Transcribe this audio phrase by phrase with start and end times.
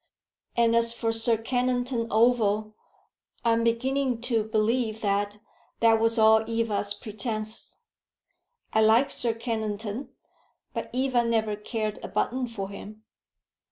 [0.57, 2.73] And as for Sir Kennington Oval,
[3.45, 5.37] I am beginning to believe that
[5.79, 7.75] that was all Eva's pretence.
[8.73, 10.09] I like Sir Kennington,
[10.73, 13.03] but Eva never cared a button for him.